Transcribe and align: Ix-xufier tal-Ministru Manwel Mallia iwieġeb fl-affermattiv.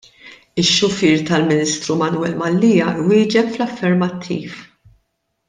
Ix-xufier 0.61 1.19
tal-Ministru 1.27 1.97
Manwel 1.99 2.33
Mallia 2.41 2.89
iwieġeb 3.03 3.47
fl-affermattiv. 3.53 4.59